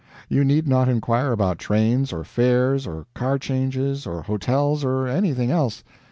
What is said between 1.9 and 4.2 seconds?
or fares, or car changes,